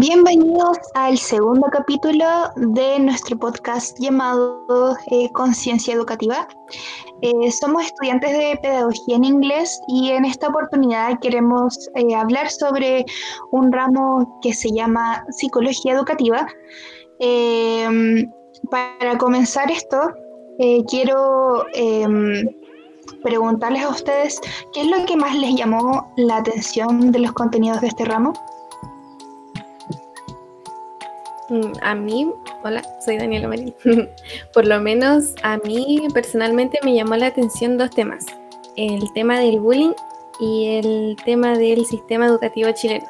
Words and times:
Bienvenidos 0.00 0.78
al 0.94 1.18
segundo 1.18 1.66
capítulo 1.70 2.24
de 2.56 2.98
nuestro 3.00 3.38
podcast 3.38 3.98
llamado 4.00 4.96
eh, 5.10 5.28
Conciencia 5.34 5.92
Educativa. 5.92 6.48
Eh, 7.20 7.50
somos 7.52 7.84
estudiantes 7.84 8.32
de 8.32 8.58
Pedagogía 8.62 9.16
en 9.16 9.24
Inglés 9.24 9.78
y 9.88 10.08
en 10.12 10.24
esta 10.24 10.48
oportunidad 10.48 11.20
queremos 11.20 11.90
eh, 11.96 12.14
hablar 12.14 12.48
sobre 12.48 13.04
un 13.52 13.70
ramo 13.70 14.38
que 14.40 14.54
se 14.54 14.70
llama 14.70 15.22
Psicología 15.32 15.92
Educativa. 15.92 16.46
Em, 17.18 18.26
para 18.70 19.18
comenzar 19.18 19.70
esto, 19.70 20.00
quiero 20.88 21.66
em, 21.74 22.48
preguntarles 23.22 23.82
a 23.82 23.90
ustedes 23.90 24.40
qué 24.72 24.80
es 24.80 24.86
lo 24.86 25.04
que 25.04 25.16
más 25.18 25.34
les 25.34 25.56
llamó 25.56 26.10
la 26.16 26.38
atención 26.38 27.12
de 27.12 27.18
los 27.18 27.32
contenidos 27.32 27.82
de 27.82 27.88
este 27.88 28.06
ramo. 28.06 28.32
Mm, 31.50 31.72
a 31.82 31.96
mí, 31.96 32.32
hola, 32.62 32.80
soy 33.04 33.18
Daniela 33.18 33.48
Marín. 33.48 33.74
Por 34.54 34.66
lo 34.66 34.80
menos 34.80 35.34
a 35.42 35.58
mí 35.58 36.06
personalmente 36.14 36.78
me 36.84 36.94
llamó 36.94 37.16
la 37.16 37.26
atención 37.26 37.76
dos 37.76 37.90
temas. 37.90 38.24
El 38.76 39.12
tema 39.14 39.40
del 39.40 39.58
bullying 39.58 39.92
y 40.38 40.78
el 40.78 41.16
tema 41.24 41.58
del 41.58 41.84
sistema 41.84 42.26
educativo 42.26 42.70
chileno. 42.70 43.06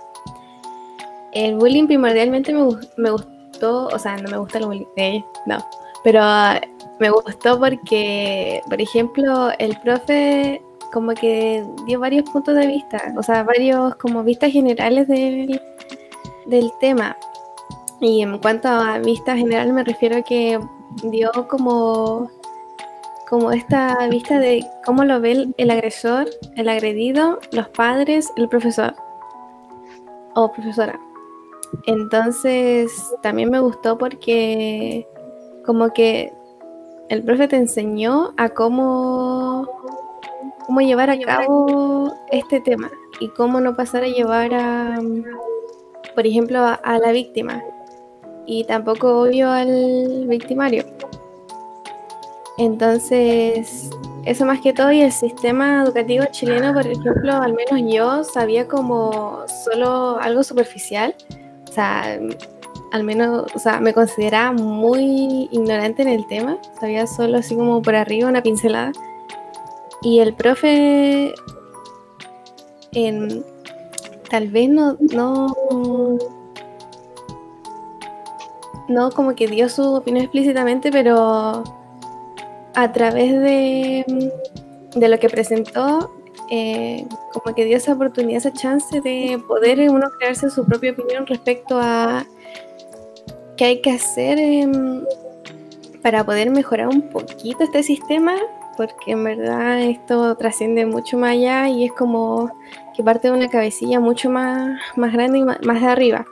El 1.32 1.56
bullying 1.56 1.86
primordialmente 1.86 2.52
me, 2.52 3.10
gustó, 3.10 3.86
o 3.88 3.98
sea, 3.98 4.16
no 4.16 4.30
me 4.30 4.38
gusta 4.38 4.58
el 4.58 4.66
bullying, 4.66 4.86
eh, 4.96 5.22
no, 5.46 5.58
pero 6.02 6.22
me 6.98 7.10
gustó 7.10 7.60
porque, 7.60 8.62
por 8.68 8.80
ejemplo, 8.80 9.50
el 9.58 9.78
profe 9.80 10.60
como 10.92 11.12
que 11.12 11.64
dio 11.86 12.00
varios 12.00 12.28
puntos 12.30 12.56
de 12.56 12.66
vista, 12.66 13.14
o 13.16 13.22
sea, 13.22 13.44
varios 13.44 13.94
como 13.96 14.24
vistas 14.24 14.50
generales 14.50 15.06
del, 15.06 15.60
del 16.46 16.72
tema. 16.80 17.16
Y 18.00 18.22
en 18.22 18.38
cuanto 18.38 18.68
a 18.68 18.98
vista 18.98 19.36
general 19.36 19.72
me 19.72 19.84
refiero 19.84 20.16
a 20.16 20.22
que 20.22 20.58
dio 21.04 21.30
como, 21.48 22.30
como 23.28 23.52
esta 23.52 24.08
vista 24.08 24.38
de 24.38 24.64
cómo 24.86 25.04
lo 25.04 25.20
ve 25.20 25.52
el, 25.56 25.70
agresor, 25.70 26.28
el 26.56 26.68
agredido, 26.70 27.38
los 27.52 27.68
padres, 27.68 28.32
el 28.36 28.48
profesor 28.48 28.94
o 30.34 30.50
profesora. 30.50 30.98
Entonces 31.86 32.90
también 33.22 33.50
me 33.50 33.60
gustó 33.60 33.98
porque 33.98 35.06
como 35.66 35.92
que 35.92 36.32
el 37.10 37.22
profe 37.22 37.48
te 37.48 37.56
enseñó 37.56 38.32
a 38.38 38.48
cómo, 38.48 39.68
cómo 40.66 40.80
llevar 40.80 41.10
a 41.10 41.20
cabo 41.20 42.14
este 42.30 42.60
tema 42.60 42.90
y 43.20 43.28
cómo 43.28 43.60
no 43.60 43.76
pasar 43.76 44.04
a 44.04 44.08
llevar 44.08 44.54
a, 44.54 44.98
por 46.14 46.26
ejemplo, 46.26 46.60
a 46.60 46.98
la 46.98 47.12
víctima 47.12 47.62
y 48.50 48.64
tampoco 48.64 49.20
odio 49.20 49.48
al 49.48 50.26
victimario. 50.26 50.84
Entonces, 52.58 53.90
eso 54.24 54.44
más 54.44 54.60
que 54.60 54.72
todo 54.72 54.90
y 54.90 55.02
el 55.02 55.12
sistema 55.12 55.84
educativo 55.84 56.24
chileno, 56.32 56.74
por 56.74 56.84
ejemplo, 56.84 57.32
al 57.32 57.54
menos 57.54 57.94
yo 57.94 58.24
sabía 58.24 58.66
como 58.66 59.44
solo 59.64 60.18
algo 60.20 60.42
superficial, 60.42 61.14
o 61.68 61.72
sea, 61.72 62.18
al 62.90 63.04
menos, 63.04 63.46
o 63.54 63.58
sea, 63.60 63.80
me 63.80 63.94
consideraba 63.94 64.50
muy 64.50 65.48
ignorante 65.52 66.02
en 66.02 66.08
el 66.08 66.26
tema, 66.26 66.58
sabía 66.80 67.06
solo 67.06 67.38
así 67.38 67.54
como 67.54 67.80
por 67.80 67.94
arriba 67.94 68.28
una 68.28 68.42
pincelada. 68.42 68.90
Y 70.02 70.18
el 70.18 70.34
profe, 70.34 71.32
en, 72.90 73.44
tal 74.28 74.48
vez 74.48 74.68
no, 74.70 74.96
no 74.98 76.18
no 78.90 79.10
como 79.12 79.34
que 79.34 79.46
dio 79.46 79.68
su 79.68 79.94
opinión 79.94 80.24
explícitamente, 80.24 80.90
pero 80.90 81.62
a 82.74 82.92
través 82.92 83.32
de, 83.40 84.32
de 84.94 85.08
lo 85.08 85.18
que 85.18 85.28
presentó, 85.28 86.12
eh, 86.50 87.06
como 87.32 87.54
que 87.54 87.64
dio 87.64 87.76
esa 87.76 87.92
oportunidad, 87.92 88.38
esa 88.38 88.52
chance 88.52 89.00
de 89.00 89.40
poder 89.46 89.78
uno 89.88 90.08
crearse 90.18 90.50
su 90.50 90.66
propia 90.66 90.90
opinión 90.90 91.24
respecto 91.26 91.78
a 91.80 92.26
qué 93.56 93.64
hay 93.66 93.80
que 93.80 93.92
hacer 93.92 94.38
em, 94.38 95.04
para 96.02 96.24
poder 96.24 96.50
mejorar 96.50 96.88
un 96.88 97.02
poquito 97.10 97.62
este 97.62 97.84
sistema, 97.84 98.34
porque 98.76 99.12
en 99.12 99.22
verdad 99.22 99.80
esto 99.82 100.34
trasciende 100.36 100.84
mucho 100.86 101.16
más 101.16 101.32
allá 101.32 101.68
y 101.68 101.84
es 101.84 101.92
como 101.92 102.50
que 102.96 103.04
parte 103.04 103.28
de 103.28 103.34
una 103.34 103.48
cabecilla 103.48 104.00
mucho 104.00 104.30
más, 104.30 104.80
más 104.96 105.12
grande 105.12 105.38
y 105.38 105.44
más 105.44 105.80
de 105.80 105.86
arriba. 105.86 106.26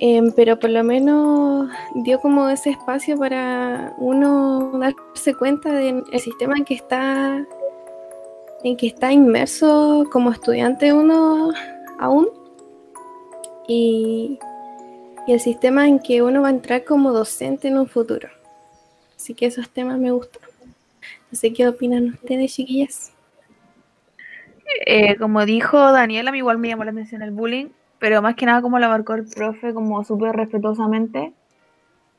Em, 0.00 0.30
pero 0.30 0.56
por 0.56 0.70
lo 0.70 0.84
menos 0.84 1.68
dio 1.96 2.20
como 2.20 2.48
ese 2.48 2.70
espacio 2.70 3.18
para 3.18 3.94
uno 3.98 4.78
darse 4.78 5.34
cuenta 5.34 5.72
del 5.72 6.04
sistema 6.20 6.56
en 6.56 6.64
que 6.64 6.74
está 6.74 7.44
en 8.62 8.76
que 8.76 8.86
está 8.86 9.12
inmerso 9.12 10.08
como 10.12 10.30
estudiante 10.30 10.92
uno 10.92 11.52
aún 11.98 12.28
y, 13.66 14.38
el 15.26 15.40
sistema 15.40 15.86
en 15.86 15.98
que 15.98 16.22
uno 16.22 16.42
va 16.42 16.48
a 16.48 16.52
entrar 16.52 16.84
como 16.84 17.12
docente 17.12 17.68
en 17.68 17.76
un 17.76 17.86
futuro. 17.86 18.30
Así 19.14 19.34
que 19.34 19.44
esos 19.44 19.68
temas 19.68 19.98
me 19.98 20.10
gustan. 20.10 20.40
No 21.30 21.38
sé 21.38 21.52
qué 21.52 21.68
opinan 21.68 22.14
ustedes, 22.14 22.54
chiquillas. 22.54 23.12
Eh, 24.86 25.16
como 25.16 25.44
dijo 25.44 25.76
Daniela, 25.92 26.30
a 26.30 26.32
mí 26.32 26.38
igual 26.38 26.56
me 26.56 26.68
llamó 26.68 26.84
la 26.84 26.92
atención 26.92 27.20
el 27.20 27.30
bullying 27.30 27.68
pero 27.98 28.22
más 28.22 28.34
que 28.34 28.46
nada 28.46 28.62
como 28.62 28.78
lo 28.78 28.86
abarcó 28.86 29.14
el 29.14 29.26
profe, 29.26 29.74
como 29.74 30.04
súper 30.04 30.36
respetuosamente, 30.36 31.32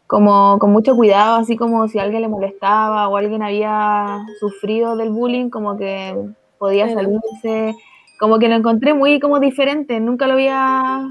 como 0.07 0.57
con 0.59 0.71
mucho 0.71 0.95
cuidado, 0.95 1.37
así 1.37 1.55
como 1.55 1.87
si 1.87 1.99
alguien 1.99 2.23
le 2.23 2.27
molestaba 2.27 3.07
o 3.07 3.17
alguien 3.17 3.43
había 3.43 4.19
sufrido 4.39 4.95
del 4.97 5.09
bullying, 5.09 5.49
como 5.49 5.77
que 5.77 6.15
podía 6.57 6.89
salirse, 6.89 7.75
como 8.19 8.39
que 8.39 8.49
lo 8.49 8.55
encontré 8.55 8.93
muy 8.93 9.19
como 9.19 9.39
diferente, 9.39 9.99
nunca 9.99 10.27
lo 10.27 10.33
había, 10.33 11.07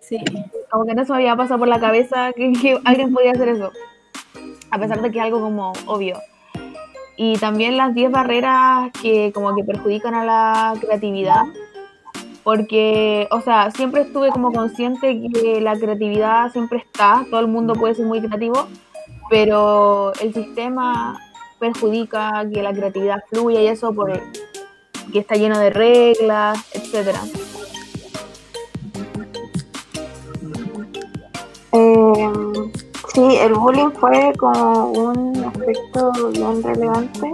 sí, 0.00 0.18
como 0.70 0.86
que 0.86 0.94
no 0.94 1.04
se 1.04 1.12
me 1.12 1.18
había 1.18 1.36
pasado 1.36 1.60
por 1.60 1.68
la 1.68 1.78
cabeza 1.78 2.32
que, 2.32 2.52
que 2.52 2.80
alguien 2.84 3.12
podía 3.12 3.32
hacer 3.32 3.48
eso, 3.48 3.70
a 4.70 4.78
pesar 4.78 5.02
de 5.02 5.10
que 5.10 5.18
es 5.18 5.24
algo 5.24 5.40
como 5.40 5.72
obvio. 5.86 6.18
Y 7.18 7.38
también 7.38 7.78
las 7.78 7.94
10 7.94 8.10
barreras 8.10 8.90
que 9.00 9.32
como 9.32 9.54
que 9.54 9.64
perjudican 9.64 10.14
a 10.14 10.24
la 10.24 10.74
creatividad 10.80 11.44
porque, 12.46 13.26
o 13.32 13.40
sea, 13.40 13.72
siempre 13.72 14.02
estuve 14.02 14.30
como 14.30 14.52
consciente 14.52 15.20
que 15.34 15.60
la 15.60 15.76
creatividad 15.76 16.52
siempre 16.52 16.78
está, 16.78 17.26
todo 17.28 17.40
el 17.40 17.48
mundo 17.48 17.74
puede 17.74 17.96
ser 17.96 18.06
muy 18.06 18.20
creativo, 18.20 18.68
pero 19.28 20.12
el 20.20 20.32
sistema 20.32 21.18
perjudica 21.58 22.48
que 22.54 22.62
la 22.62 22.72
creatividad 22.72 23.24
fluya 23.28 23.60
y 23.62 23.66
eso 23.66 23.92
por 23.92 24.12
que 25.12 25.18
está 25.18 25.34
lleno 25.34 25.58
de 25.58 25.70
reglas, 25.70 26.64
etcétera. 26.72 27.18
Em, 31.72 32.70
sí, 33.12 33.38
el 33.40 33.54
bullying 33.54 33.90
fue 33.90 34.32
como 34.38 34.92
un 34.92 35.44
aspecto 35.46 36.12
bien 36.30 36.62
relevante 36.62 37.32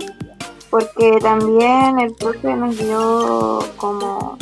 porque 0.70 1.18
también 1.20 2.00
el 2.00 2.14
profe 2.14 2.56
nos 2.56 2.78
dio 2.78 3.58
como 3.76 4.38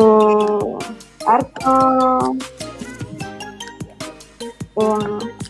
eh, 0.00 0.78
harto 1.26 2.36
eh, 4.76 5.42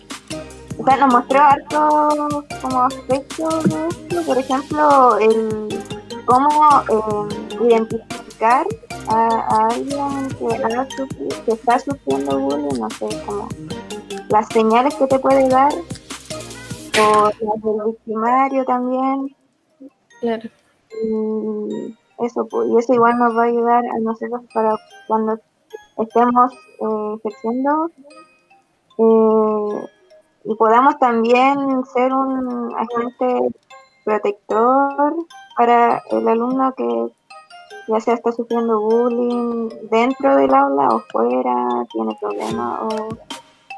o 0.79 0.85
sea, 0.85 0.97
nos 0.97 1.13
mostró 1.13 1.41
harto 1.41 2.45
como 2.61 2.83
aspectos 2.83 3.65
de 3.65 3.89
esto, 3.89 4.23
por 4.27 4.39
ejemplo, 4.39 5.19
el 5.19 5.83
cómo 6.25 6.83
eh, 6.89 7.65
identificar 7.67 8.67
a, 9.09 9.69
alguien 9.71 10.29
que, 10.31 11.43
que 11.45 11.53
está 11.53 11.79
sufriendo 11.79 12.39
bullying, 12.39 12.81
no 12.81 12.91
sé, 12.91 13.09
como 13.27 13.49
las 14.29 14.49
señales 14.49 14.95
que 14.95 15.07
te 15.07 15.19
puede 15.19 15.49
dar, 15.49 15.73
o 15.73 17.25
las 17.27 17.63
del 17.63 17.87
victimario 17.87 18.65
también. 18.65 19.37
Claro 20.21 20.51
eso, 22.23 22.47
pues, 22.47 22.69
y 22.71 22.77
eso 22.77 22.95
igual 22.95 23.19
nos 23.19 23.37
va 23.37 23.43
a 23.43 23.47
ayudar 23.47 23.85
a 23.85 23.99
nosotros 24.01 24.43
para 24.55 24.77
cuando 25.09 25.39
estemos 25.99 26.53
eh, 26.53 27.17
ejerciendo 27.19 27.91
eh, 28.99 29.89
y 30.45 30.55
podamos 30.57 30.99
también 30.99 31.85
ser 31.93 32.13
un 32.13 32.75
agente 32.77 33.55
protector 34.05 35.15
para 35.57 36.03
el 36.11 36.27
alumno 36.27 36.75
que 36.75 37.13
ya 37.89 38.01
sea 38.01 38.15
está 38.15 38.33
sufriendo 38.33 38.81
bullying 38.81 39.69
dentro 39.91 40.37
del 40.37 40.55
aula 40.55 40.89
o 40.89 41.01
fuera, 41.13 41.85
tiene 41.93 42.17
problemas 42.21 42.81
o 42.83 43.09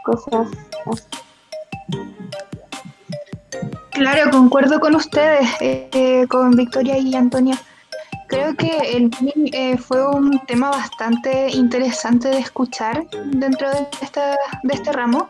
cosas 0.04 0.48
así. 0.86 1.04
Claro, 3.90 4.30
concuerdo 4.32 4.80
con 4.80 4.96
ustedes, 4.96 5.48
eh, 5.60 6.26
con 6.28 6.50
Victoria 6.52 6.98
y 6.98 7.14
Antonia. 7.14 7.56
Creo 8.26 8.54
que 8.56 8.96
el 8.96 9.08
bullying 9.08 9.50
eh, 9.52 9.76
fue 9.78 10.06
un 10.06 10.38
tema 10.46 10.70
bastante 10.70 11.50
interesante 11.50 12.28
de 12.28 12.38
escuchar 12.38 13.06
dentro 13.26 13.70
de, 13.70 13.86
esta, 14.02 14.36
de 14.62 14.74
este 14.74 14.92
ramo, 14.92 15.28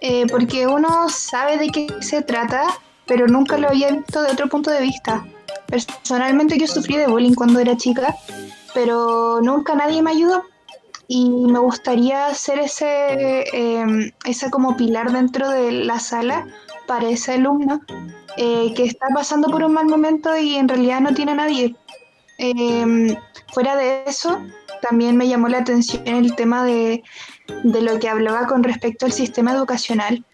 eh, 0.00 0.26
porque 0.30 0.66
uno 0.66 1.08
sabe 1.08 1.58
de 1.58 1.68
qué 1.68 1.86
se 2.00 2.22
trata, 2.22 2.64
pero 3.06 3.26
nunca 3.26 3.58
lo 3.58 3.68
había 3.68 3.90
visto 3.90 4.22
de 4.22 4.32
otro 4.32 4.48
punto 4.48 4.70
de 4.70 4.80
vista. 4.82 5.24
Personalmente 5.66 6.58
yo 6.58 6.66
sufrí 6.66 6.96
de 6.96 7.06
bullying 7.06 7.34
cuando 7.34 7.60
era 7.60 7.76
chica, 7.76 8.16
pero 8.74 9.40
nunca 9.40 9.74
nadie 9.74 10.02
me 10.02 10.10
ayudó 10.10 10.44
y 11.12 11.28
me 11.28 11.58
gustaría 11.58 12.32
ser 12.34 12.60
ese, 12.60 13.40
eh, 13.52 14.12
ese 14.24 14.48
como 14.50 14.76
pilar 14.76 15.10
dentro 15.10 15.48
de 15.50 15.72
la 15.72 15.98
sala 15.98 16.46
para 16.86 17.08
ese 17.08 17.32
alumno 17.32 17.80
eh, 18.36 18.72
que 18.74 18.84
está 18.84 19.08
pasando 19.14 19.48
por 19.48 19.64
un 19.64 19.72
mal 19.72 19.86
momento 19.86 20.36
y 20.36 20.54
en 20.54 20.68
realidad 20.68 21.00
no 21.00 21.12
tiene 21.12 21.34
nadie. 21.34 21.74
Eh, 22.42 23.16
fuera 23.52 23.76
de 23.76 24.04
eso, 24.06 24.40
también 24.80 25.14
me 25.16 25.28
llamó 25.28 25.48
la 25.48 25.58
atención 25.58 26.06
el 26.06 26.34
tema 26.34 26.64
de, 26.64 27.02
de 27.64 27.82
lo 27.82 27.98
que 27.98 28.08
hablaba 28.08 28.46
con 28.46 28.62
respecto 28.62 29.04
al 29.04 29.12
sistema 29.12 29.52
educacional, 29.52 30.24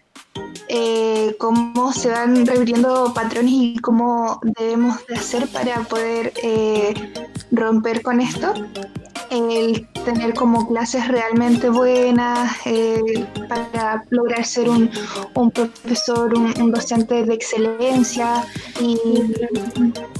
eh, 0.69 1.35
cómo 1.37 1.91
se 1.91 2.09
van 2.09 2.45
revirtiendo 2.45 3.13
patrones 3.13 3.51
y 3.53 3.77
cómo 3.79 4.39
debemos 4.41 5.05
de 5.07 5.15
hacer 5.15 5.47
para 5.49 5.81
poder 5.81 6.31
eh, 6.41 6.93
romper 7.51 8.01
con 8.01 8.21
esto 8.21 8.53
el 9.29 9.87
tener 10.05 10.33
como 10.33 10.67
clases 10.67 11.07
realmente 11.07 11.69
buenas 11.69 12.55
eh, 12.65 13.25
para 13.49 14.03
lograr 14.09 14.45
ser 14.45 14.69
un, 14.69 14.89
un 15.33 15.51
profesor, 15.51 16.33
un, 16.33 16.53
un, 16.61 16.71
docente 16.71 17.23
de 17.23 17.33
excelencia 17.33 18.45
y, 18.79 18.97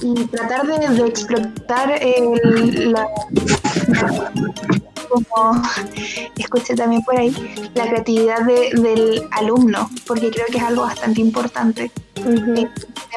y 0.02 0.14
tratar 0.26 0.66
de, 0.66 0.88
de 0.88 1.06
explotar 1.06 1.92
el, 2.02 2.92
la, 2.92 3.08
la, 3.88 4.32
como 5.08 5.62
escuché 6.36 6.74
también 6.74 7.02
por 7.02 7.16
ahí, 7.18 7.34
la 7.74 7.88
creatividad 7.88 8.42
de, 8.42 8.70
del 8.80 9.22
alumno, 9.32 9.90
porque 10.06 10.30
creo 10.30 10.46
que 10.50 10.58
es 10.58 10.64
algo 10.64 10.82
bastante 10.82 11.20
importante. 11.20 11.90
Uh 12.16 12.30
-huh. 12.30 12.58
El 12.58 12.70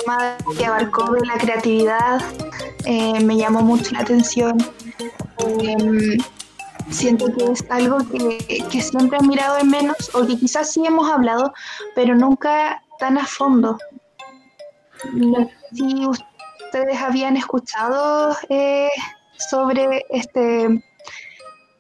tema 0.06 0.38
que 0.58 0.66
abarcó 0.66 1.12
de 1.14 1.26
la 1.26 1.38
creatividad 1.38 2.22
eh, 2.86 3.20
me 3.24 3.36
llamó 3.38 3.62
mucho 3.62 3.92
la 3.92 4.00
atención. 4.02 4.58
Eh, 5.38 6.18
siento 6.90 7.26
que 7.34 7.52
es 7.52 7.66
algo 7.70 7.98
que, 8.10 8.82
siempre 8.82 9.18
he 9.20 9.28
mirado 9.28 9.58
en 9.58 9.70
menos 9.70 10.14
o 10.14 10.26
que 10.26 10.38
quizás 10.38 10.72
sí 10.72 10.86
hemos 10.86 11.10
hablado, 11.10 11.54
pero 11.96 12.16
nunca 12.16 12.84
tan 13.00 13.18
a 13.18 13.26
fondo. 13.26 13.78
Si 15.74 16.06
ustedes 16.06 17.02
habían 17.02 17.38
escuchado 17.38 18.36
eh, 18.50 18.90
sobre 19.38 20.06
este 20.10 20.84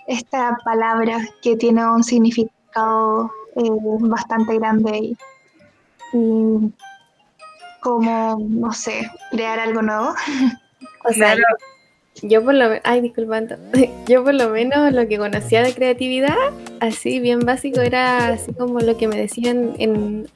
esta 0.07 0.57
palabra 0.65 1.19
que 1.41 1.55
tiene 1.55 1.85
un 1.85 2.03
significado 2.03 3.31
eh, 3.55 3.69
bastante 3.99 4.57
grande 4.57 5.15
y, 6.13 6.73
como, 7.79 8.37
no 8.49 8.71
sé, 8.73 9.09
crear 9.31 9.59
algo 9.59 9.81
nuevo. 9.81 10.13
yo 12.21 12.43
por 12.43 12.53
lo 12.53 12.69
menos, 12.69 12.81
ay, 12.83 13.01
disculpando, 13.01 13.55
yo 14.07 14.23
por 14.23 14.33
lo 14.33 14.49
menos 14.49 14.93
lo 14.93 15.07
que 15.07 15.17
conocía 15.17 15.63
de 15.63 15.73
creatividad, 15.73 16.35
así 16.79 17.19
bien 17.19 17.39
básico, 17.39 17.81
era 17.81 18.29
así 18.29 18.53
como 18.53 18.79
lo 18.79 18.97
que 18.97 19.07
me 19.07 19.17
decían 19.17 19.73
en, 19.77 20.27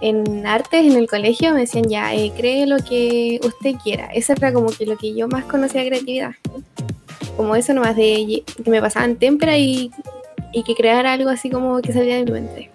en 0.00 0.46
artes 0.46 0.84
en 0.84 0.96
el 0.96 1.08
colegio, 1.08 1.52
me 1.54 1.60
decían 1.60 1.88
ya, 1.88 2.14
eh, 2.14 2.32
cree 2.36 2.66
lo 2.66 2.78
que 2.78 3.40
usted 3.44 3.74
quiera. 3.82 4.06
Eso 4.06 4.32
era 4.32 4.52
como 4.52 4.68
que 4.68 4.86
lo 4.86 4.96
que 4.96 5.14
yo 5.14 5.28
más 5.28 5.44
conocía 5.44 5.82
de 5.82 5.88
creatividad 5.88 6.34
como 7.36 7.56
eso 7.56 7.74
nomás 7.74 7.96
de 7.96 8.42
que 8.62 8.70
me 8.70 8.80
pasaban 8.80 9.16
témpera 9.16 9.56
y, 9.56 9.90
y 10.52 10.62
que 10.62 10.74
creara 10.74 11.12
algo 11.12 11.30
así 11.30 11.50
como 11.50 11.80
que 11.80 11.92
salía 11.92 12.16
de 12.16 12.24
mi 12.24 12.32
mente. 12.32 12.70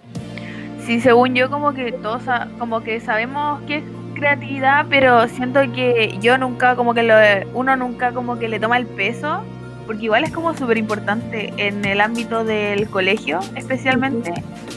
Sí, 0.86 1.00
según 1.00 1.34
yo 1.34 1.50
como 1.50 1.72
que 1.72 1.92
todos 1.92 2.22
como 2.58 2.82
que 2.82 3.00
sabemos 3.00 3.60
que 3.62 3.76
es 3.76 3.84
creatividad, 4.20 4.86
pero 4.88 5.26
siento 5.28 5.60
que 5.72 6.16
yo 6.20 6.38
nunca 6.38 6.76
como 6.76 6.94
que 6.94 7.02
lo, 7.02 7.14
uno 7.54 7.74
nunca 7.76 8.12
como 8.12 8.38
que 8.38 8.48
le 8.48 8.60
toma 8.60 8.76
el 8.76 8.86
peso, 8.86 9.42
porque 9.86 10.04
igual 10.04 10.22
es 10.22 10.30
como 10.30 10.54
súper 10.54 10.78
importante 10.78 11.52
en 11.56 11.84
el 11.84 12.00
ámbito 12.00 12.44
del 12.44 12.88
colegio 12.88 13.40
especialmente 13.56 14.32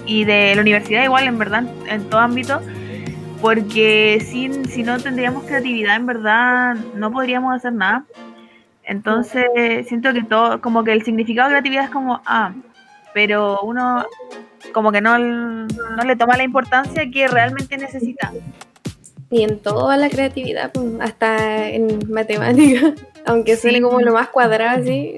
y 0.07 0.23
de 0.23 0.55
la 0.55 0.61
universidad 0.61 1.03
igual 1.03 1.27
en 1.27 1.37
verdad 1.37 1.63
en 1.87 2.09
todo 2.09 2.21
ámbito, 2.21 2.61
porque 3.41 4.25
sin, 4.25 4.65
si 4.65 4.81
no 4.81 4.97
tendríamos 4.97 5.43
creatividad 5.43 5.97
en 5.97 6.05
verdad 6.07 6.75
no 6.95 7.11
podríamos 7.11 7.55
hacer 7.55 7.73
nada. 7.73 8.05
Entonces, 8.85 9.45
siento 9.87 10.11
que 10.13 10.23
todo, 10.23 10.59
como 10.59 10.83
que 10.83 10.91
el 10.91 11.03
significado 11.03 11.49
de 11.49 11.53
creatividad 11.53 11.85
es 11.85 11.91
como, 11.91 12.21
ah, 12.25 12.53
pero 13.13 13.61
uno 13.61 14.05
como 14.73 14.91
que 14.91 15.01
no, 15.01 15.17
no 15.17 16.03
le 16.05 16.15
toma 16.15 16.37
la 16.37 16.43
importancia 16.43 17.09
que 17.11 17.27
realmente 17.27 17.77
necesita. 17.77 18.31
Y 19.33 19.41
en 19.41 19.57
toda 19.57 19.97
la 19.97 20.11
creatividad, 20.11 20.71
pues, 20.71 20.85
hasta 21.01 21.67
en 21.67 22.07
matemáticas, 22.07 22.93
aunque 23.25 23.57
suene 23.57 23.79
sí. 23.79 23.83
como 23.83 23.99
lo 23.99 24.13
más 24.13 24.29
cuadrado 24.29 24.79
así, 24.79 25.15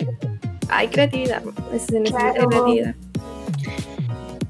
hay 0.69 0.87
creatividad, 0.87 1.43
se 1.85 1.99
necesita 1.99 2.31
claro. 2.31 2.47
creatividad. 2.47 2.95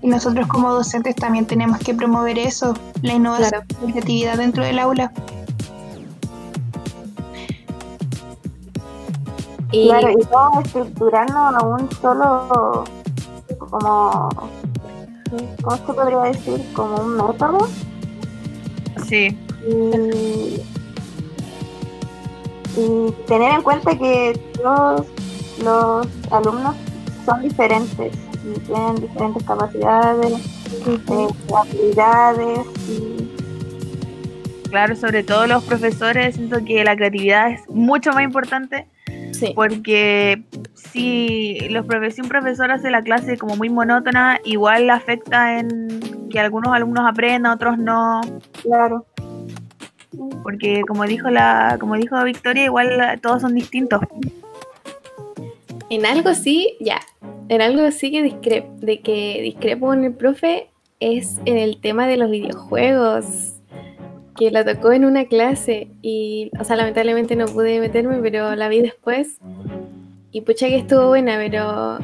Y 0.04 0.08
nosotros 0.08 0.46
como 0.46 0.72
docentes 0.72 1.16
también 1.16 1.48
tenemos 1.48 1.80
que 1.80 1.96
promover 1.96 2.38
eso, 2.38 2.76
la 3.02 3.14
innovación 3.14 3.64
claro. 3.66 3.88
y 3.88 3.92
creatividad 3.92 4.38
dentro 4.38 4.64
del 4.64 4.78
aula. 4.78 5.12
Y... 9.72 9.88
Claro, 9.88 10.12
y 10.12 10.16
no 10.32 10.62
estructurarnos 10.62 11.56
a 11.56 11.66
un 11.66 11.92
solo, 11.94 12.84
como, 13.58 14.30
¿cómo 15.64 15.76
se 15.76 15.92
podría 15.92 16.20
decir? 16.20 16.64
Como 16.76 16.98
un 16.98 17.18
método. 17.18 17.68
Sí. 19.08 19.36
Y, 19.68 20.62
y 22.78 23.12
tener 23.28 23.56
en 23.56 23.62
cuenta 23.62 23.98
que 23.98 24.40
todos 24.62 25.06
los 25.64 26.08
alumnos 26.32 26.76
son 27.26 27.42
diferentes 27.42 28.14
y 28.44 28.60
tienen 28.60 28.96
diferentes 28.96 29.44
capacidades, 29.44 30.34
eh, 30.88 31.28
habilidades 31.56 32.68
y 32.88 33.32
claro, 34.70 34.96
sobre 34.96 35.24
todo 35.24 35.48
los 35.48 35.64
profesores, 35.64 36.36
siento 36.36 36.64
que 36.66 36.84
la 36.84 36.96
creatividad 36.96 37.50
es 37.52 37.62
mucho 37.70 38.12
más 38.12 38.24
importante 38.24 38.88
Sí. 39.36 39.54
Porque 39.56 40.44
si, 40.74 41.60
los 41.70 41.86
si 42.14 42.22
un 42.22 42.30
profesor 42.30 42.72
hace 42.72 42.90
la 42.90 43.02
clase 43.02 43.38
como 43.38 43.56
muy 43.56 43.70
monótona, 43.70 44.40
igual 44.46 44.90
afecta 44.90 45.60
en 45.60 46.00
que 46.30 46.40
algunos 46.40 46.74
alumnos 46.74 47.06
aprendan, 47.08 47.52
otros 47.52 47.78
no. 47.78 48.22
Claro. 48.64 49.06
Porque 50.46 50.84
como 50.88 51.06
dijo 51.06 51.32
la, 51.32 51.78
como 51.80 51.96
dijo 51.96 52.24
Victoria, 52.24 52.66
igual 52.66 53.20
todos 53.20 53.42
son 53.42 53.56
distintos. 53.56 54.00
En 55.90 56.06
algo 56.06 56.36
sí, 56.36 56.78
ya, 56.80 57.02
en 57.50 57.64
algo 57.64 57.90
sí 57.90 58.12
que 58.12 58.22
discrepo, 58.22 58.72
de 58.78 59.00
que 59.00 59.42
discrepo 59.42 59.88
con 59.88 60.04
el 60.04 60.14
profe 60.14 60.70
es 61.00 61.40
en 61.46 61.58
el 61.58 61.82
tema 61.82 62.06
de 62.06 62.18
los 62.18 62.30
videojuegos 62.30 63.54
que 64.38 64.52
la 64.52 64.64
tocó 64.64 64.92
en 64.92 65.06
una 65.06 65.26
clase 65.26 65.88
y, 66.04 66.52
o 66.60 66.64
sea, 66.64 66.76
lamentablemente 66.76 67.36
no 67.36 67.48
pude 67.48 67.80
meterme, 67.80 68.18
pero 68.18 68.56
la 68.56 68.70
vi 68.70 68.82
después 68.82 69.40
y 70.32 70.42
pucha 70.42 70.68
que 70.68 70.78
estuvo 70.78 71.08
buena, 71.08 71.38
pero 71.38 71.98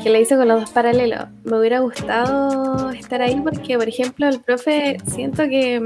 que 0.00 0.10
la 0.10 0.20
hizo 0.20 0.36
con 0.36 0.46
los 0.46 0.60
dos 0.60 0.70
paralelos. 0.70 1.24
Me 1.42 1.58
hubiera 1.58 1.80
gustado 1.80 2.90
estar 2.90 3.20
ahí 3.20 3.40
porque, 3.40 3.76
por 3.76 3.88
ejemplo, 3.88 4.28
el 4.28 4.40
profe 4.42 4.98
siento 5.06 5.42
que, 5.48 5.84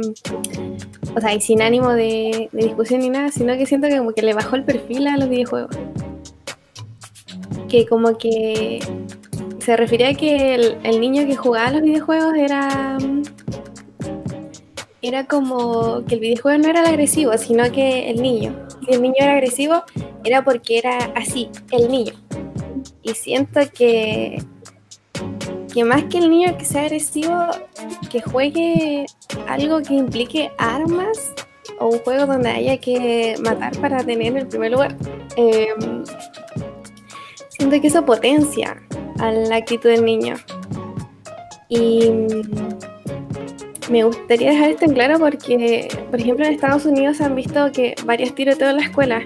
o 1.14 1.21
sea, 1.21 1.35
y 1.35 1.40
sin 1.40 1.62
ánimo 1.62 1.90
de, 1.90 2.49
de 2.52 2.64
discusión 2.64 3.00
ni 3.00 3.11
nada, 3.11 3.31
sino 3.31 3.54
que 3.57 3.66
siento 3.66 3.88
que 3.88 3.99
como 3.99 4.12
que 4.12 4.23
le 4.23 4.35
bajó 4.35 4.57
el 4.57 4.64
perfil 4.64 5.07
a 5.09 5.16
los 5.16 5.28
videojuegos. 5.28 5.76
Que 7.69 7.87
como 7.87 8.16
que 8.19 8.81
se 9.59 9.76
refería 9.76 10.09
a 10.09 10.14
que 10.14 10.54
el, 10.54 10.78
el 10.83 11.00
niño 11.00 11.26
que 11.26 11.37
jugaba 11.37 11.69
a 11.69 11.73
los 11.73 11.83
videojuegos 11.83 12.35
era 12.37 12.99
era 15.02 15.26
como 15.26 16.04
que 16.07 16.14
el 16.14 16.21
videojuego 16.21 16.62
no 16.62 16.69
era 16.69 16.81
el 16.81 16.87
agresivo, 16.87 17.37
sino 17.37 17.71
que 17.73 18.09
el 18.09 18.23
niño. 18.23 18.69
Si 18.87 18.95
el 18.95 19.02
niño 19.02 19.16
era 19.19 19.33
agresivo, 19.33 19.83
era 20.25 20.45
porque 20.45 20.78
era 20.78 20.97
así, 21.16 21.50
el 21.73 21.90
niño. 21.90 22.14
Y 23.02 23.14
siento 23.14 23.61
que, 23.76 24.40
que 25.73 25.85
más 25.85 26.05
que 26.05 26.19
el 26.19 26.31
niño 26.31 26.57
que 26.59 26.64
sea 26.64 26.83
agresivo, 26.83 27.47
que 28.11 28.21
juegue 28.21 29.07
algo 29.49 29.81
que 29.83 29.95
implique 29.95 30.50
armas 30.59 31.33
o 31.79 31.88
un 31.88 31.99
juego 32.00 32.26
donde 32.26 32.50
haya 32.50 32.76
que 32.79 33.37
matar 33.43 33.76
para 33.79 34.05
tener 34.05 34.37
el 34.37 34.47
primer 34.47 34.73
lugar. 34.73 34.97
Eh, 35.37 35.69
siento 37.49 37.81
que 37.81 37.87
eso 37.87 38.05
potencia 38.05 38.83
a 39.19 39.31
la 39.31 39.57
actitud 39.57 39.88
del 39.88 40.05
niño. 40.05 40.37
Y 41.69 42.11
me 43.91 44.05
gustaría 44.05 44.50
dejar 44.50 44.71
esto 44.71 44.85
en 44.85 44.93
claro 44.93 45.19
porque, 45.19 45.88
por 46.11 46.21
ejemplo, 46.21 46.45
en 46.45 46.52
Estados 46.52 46.85
Unidos 46.85 47.21
han 47.23 47.35
visto 47.35 47.73
que 47.73 47.95
varios 48.05 48.35
tiroteos 48.35 48.71
en 48.71 48.76
la 48.76 48.83
escuela 48.83 49.23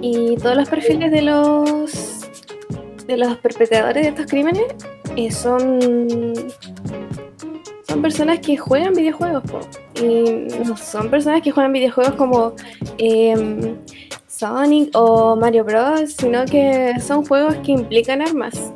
Y 0.00 0.36
todos 0.36 0.56
los 0.56 0.68
perfiles 0.68 1.10
de 1.10 1.22
los 1.22 2.12
de 3.06 3.16
los 3.16 3.36
perpetradores 3.38 4.02
de 4.02 4.08
estos 4.08 4.26
crímenes 4.26 4.64
son 5.30 6.34
son 7.88 8.02
personas 8.02 8.40
que 8.40 8.56
juegan 8.56 8.92
videojuegos 8.94 9.42
po. 9.50 9.60
y 10.02 10.48
no 10.64 10.76
son 10.76 11.08
personas 11.10 11.40
que 11.42 11.50
juegan 11.50 11.72
videojuegos 11.72 12.14
como 12.14 12.52
em, 12.98 13.76
Sonic 14.26 14.90
o 14.94 15.36
Mario 15.36 15.64
Bros 15.64 16.12
sino 16.18 16.44
que 16.44 16.92
son 17.00 17.24
juegos 17.24 17.54
que 17.64 17.72
implican 17.72 18.22
armas 18.22 18.72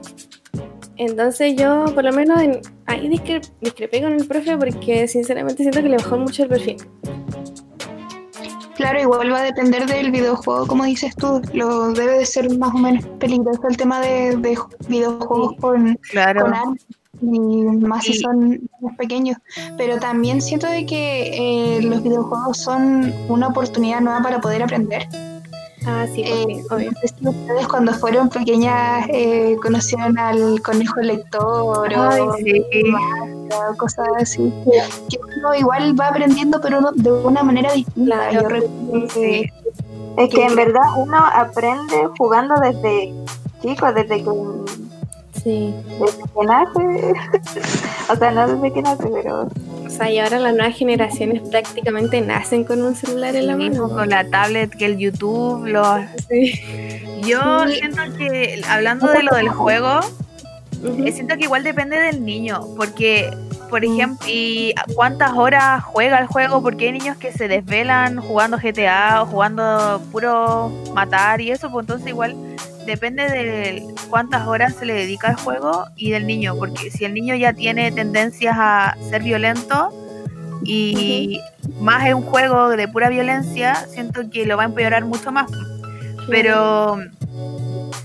entonces 0.96 1.54
yo 1.56 1.84
por 1.94 2.04
lo 2.04 2.12
menos 2.12 2.40
en- 2.42 2.60
ahí 2.86 3.08
discre- 3.08 3.46
discrepé 3.60 4.00
con 4.02 4.12
el 4.12 4.26
profe 4.26 4.56
porque 4.56 5.06
sinceramente 5.08 5.62
siento 5.62 5.82
que 5.82 5.88
le 5.88 5.96
bajó 5.96 6.16
mucho 6.18 6.44
el 6.44 6.48
perfil 6.48 6.76
Claro, 8.80 8.98
igual 8.98 9.30
va 9.30 9.40
a 9.40 9.42
depender 9.42 9.86
del 9.86 10.10
videojuego, 10.10 10.66
como 10.66 10.84
dices 10.84 11.14
tú. 11.14 11.42
Lo 11.52 11.92
debe 11.92 12.18
de 12.20 12.24
ser 12.26 12.56
más 12.58 12.74
o 12.74 12.78
menos 12.78 13.04
peligroso 13.18 13.60
el 13.68 13.76
tema 13.76 14.00
de, 14.00 14.36
de 14.36 14.58
videojuegos 14.88 15.54
con, 15.60 15.96
Claro. 16.10 16.40
con 16.42 16.54
armas 16.54 16.78
y 17.20 17.26
más 17.28 18.04
si 18.04 18.14
son 18.14 18.58
más 18.80 18.96
pequeños. 18.96 19.36
Pero 19.76 19.98
también 19.98 20.40
siento 20.40 20.66
de 20.66 20.86
que 20.86 21.76
eh, 21.76 21.82
los 21.82 22.02
videojuegos 22.02 22.56
son 22.56 23.12
una 23.28 23.48
oportunidad 23.48 24.00
nueva 24.00 24.22
para 24.22 24.40
poder 24.40 24.62
aprender. 24.62 25.06
ah 25.86 26.06
sí, 26.14 26.24
pues 26.24 26.46
Eh, 26.48 26.62
obvio 26.70 26.90
ustedes 27.30 27.68
cuando 27.68 27.92
fueron 27.92 28.30
pequeñas 28.30 29.06
eh, 29.12 29.56
conocieron 29.62 30.18
al 30.18 30.62
conejo 30.62 31.00
lector 31.02 31.92
o. 31.98 32.34
o 33.50 33.76
cosas 33.76 34.08
así. 34.18 34.52
Que 35.08 35.18
uno 35.38 35.54
igual 35.54 35.98
va 35.98 36.08
aprendiendo, 36.08 36.60
pero 36.60 36.80
no- 36.80 36.92
de 36.92 37.10
una 37.12 37.42
manera 37.42 37.72
distinta. 37.72 38.28
Claro. 38.28 38.32
Yo 38.42 38.48
recuerdo 38.48 39.08
que 39.14 39.40
Es 40.16 40.28
que 40.28 40.36
que- 40.36 40.44
en 40.46 40.56
verdad 40.56 40.82
uno 40.96 41.16
aprende 41.18 42.08
jugando 42.18 42.54
desde 42.60 43.12
chico, 43.62 43.92
desde 43.92 44.22
que, 44.24 44.30
sí 45.42 45.74
desde 45.98 46.22
que 46.22 46.46
nace. 46.46 47.14
o 48.12 48.16
sea, 48.16 48.30
no 48.32 48.48
desde 48.48 48.72
que 48.72 48.82
nace, 48.82 49.08
pero 49.12 49.48
O 49.86 49.90
sea, 49.90 50.10
y 50.10 50.18
ahora 50.20 50.38
las 50.38 50.54
nuevas 50.54 50.76
generaciones 50.76 51.42
prácticamente 51.48 52.20
nacen 52.20 52.64
con 52.64 52.82
un 52.82 52.94
celular 52.94 53.34
en 53.34 53.46
la 53.48 53.56
mano. 53.56 53.88
con 53.88 54.08
la 54.08 54.24
tablet, 54.28 54.70
que 54.70 54.86
el 54.86 54.98
YouTube, 54.98 55.66
los... 55.66 56.00
Sí. 56.28 56.52
Yo 57.24 57.66
Sí. 57.66 57.74
siento 57.74 58.02
que, 58.16 58.62
hablando 58.68 59.08
de 59.08 59.22
lo 59.24 59.34
del 59.36 59.48
juego, 59.48 59.98
Eh, 60.82 61.12
siento 61.12 61.36
que 61.36 61.44
igual 61.44 61.62
depende 61.62 61.98
del 61.98 62.24
niño, 62.24 62.60
porque, 62.76 63.30
por 63.68 63.84
ejemplo, 63.84 64.26
y 64.28 64.72
cuántas 64.94 65.32
horas 65.32 65.84
juega 65.84 66.18
el 66.18 66.26
juego, 66.26 66.62
porque 66.62 66.86
hay 66.86 66.92
niños 66.92 67.16
que 67.18 67.32
se 67.32 67.48
desvelan 67.48 68.18
jugando 68.20 68.58
GTA 68.58 69.22
o 69.22 69.26
jugando 69.26 70.00
puro 70.10 70.70
matar 70.94 71.40
y 71.40 71.50
eso, 71.50 71.70
pues 71.70 71.84
entonces 71.84 72.08
igual 72.08 72.34
depende 72.86 73.24
de 73.28 73.84
cuántas 74.08 74.46
horas 74.46 74.74
se 74.74 74.86
le 74.86 74.94
dedica 74.94 75.28
al 75.28 75.36
juego 75.36 75.84
y 75.96 76.10
del 76.10 76.26
niño, 76.26 76.56
porque 76.56 76.90
si 76.90 77.04
el 77.04 77.12
niño 77.12 77.34
ya 77.34 77.52
tiene 77.52 77.92
tendencias 77.92 78.56
a 78.58 78.96
ser 79.10 79.22
violento 79.22 79.92
y 80.64 81.40
más 81.80 82.06
es 82.06 82.14
un 82.14 82.22
juego 82.22 82.70
de 82.70 82.88
pura 82.88 83.10
violencia, 83.10 83.74
siento 83.88 84.30
que 84.30 84.46
lo 84.46 84.56
va 84.56 84.62
a 84.62 84.66
empeorar 84.66 85.04
mucho 85.04 85.30
más. 85.30 85.50
Pero 86.28 86.98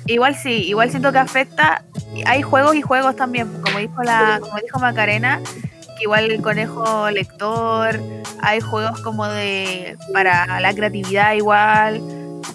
igual 0.07 0.35
sí, 0.35 0.63
igual 0.67 0.89
siento 0.89 1.11
que 1.11 1.19
afecta. 1.19 1.83
Hay 2.25 2.41
juegos 2.41 2.75
y 2.75 2.81
juegos 2.81 3.15
también, 3.15 3.51
como 3.61 3.79
dijo 3.79 4.03
la, 4.03 4.39
como 4.41 4.55
dijo 4.57 4.79
Macarena, 4.79 5.41
que 5.97 6.03
igual 6.03 6.29
el 6.31 6.41
conejo 6.41 7.09
lector, 7.09 7.99
hay 8.41 8.59
juegos 8.59 8.99
como 9.01 9.27
de 9.27 9.97
para 10.13 10.59
la 10.59 10.73
creatividad 10.73 11.33
igual, 11.33 12.01